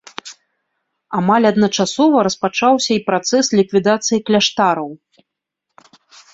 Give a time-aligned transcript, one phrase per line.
[1.17, 4.89] Амаль адначасова распачаўся і працэс ліквідацыі кляштараў.